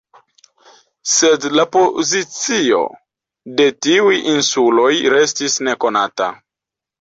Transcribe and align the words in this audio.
Sed 1.15 1.43
la 1.59 1.65
pozicio 1.75 2.79
de 3.59 3.67
tiuj 3.89 4.15
insuloj 4.33 4.89
restis 5.17 5.61
nekonata. 5.69 6.33